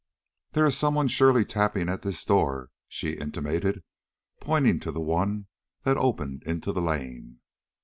[0.53, 3.83] "There is some one surely tapping at this door," she intimated,
[4.39, 5.45] pointing to the one
[5.83, 7.39] that opened into the lane.